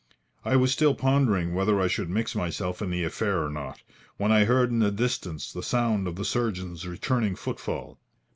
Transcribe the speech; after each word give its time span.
I 0.43 0.55
was 0.55 0.71
still 0.71 0.95
pondering 0.95 1.53
whether 1.53 1.79
I 1.79 1.85
should 1.85 2.09
mix 2.09 2.33
myself 2.33 2.81
in 2.81 2.89
the 2.89 3.03
affair 3.03 3.45
or 3.45 3.51
not, 3.51 3.83
when 4.17 4.31
I 4.31 4.45
heard 4.45 4.71
in 4.71 4.79
the 4.79 4.89
distance 4.89 5.53
the 5.53 5.61
sound 5.61 6.07
of 6.07 6.15
the 6.15 6.25
surgeon's 6.25 6.87
returning 6.87 7.35
footfall. 7.35 7.99